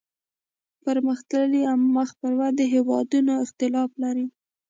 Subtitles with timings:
[0.83, 4.25] پرمختللي او مخ پر ودې هیوادونه اختلاف لري